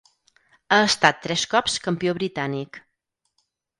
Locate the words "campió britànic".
1.89-2.81